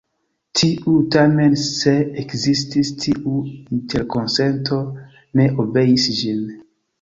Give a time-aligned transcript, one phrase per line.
[0.59, 3.35] Tiuj tamen se ekzistis tiu
[3.81, 4.81] interkonsento
[5.41, 6.43] ne obeis ĝin.